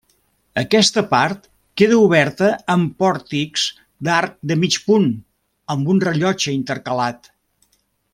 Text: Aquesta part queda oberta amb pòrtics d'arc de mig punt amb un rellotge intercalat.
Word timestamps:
Aquesta 0.59 1.01
part 1.11 1.43
queda 1.81 1.99
oberta 2.05 2.49
amb 2.75 2.95
pòrtics 3.03 3.65
d'arc 4.09 4.33
de 4.53 4.57
mig 4.65 4.79
punt 4.89 5.07
amb 5.75 5.93
un 5.95 6.01
rellotge 6.09 6.57
intercalat. 6.63 7.31